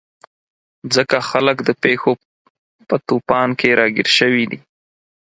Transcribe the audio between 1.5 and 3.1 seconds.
د پېښو په